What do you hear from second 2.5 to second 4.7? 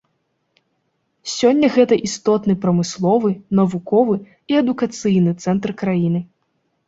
прамысловы, навуковы і